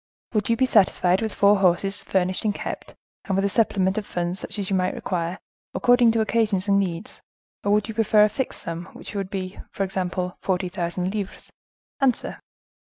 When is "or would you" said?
7.63-7.93